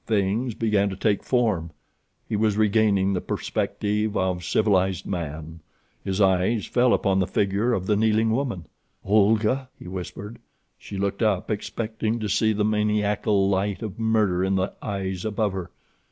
[0.07, 5.59] Things began to take form—he was regaining the perspective of civilized man.
[6.03, 8.65] His eyes fell upon the figure of the kneeling woman.
[9.05, 10.39] "Olga," he whispered.
[10.79, 15.53] She looked up, expecting to see the maniacal light of murder in the eyes above
[15.53, 15.69] her.